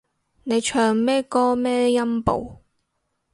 [0.45, 2.63] 你唱咩歌咩音部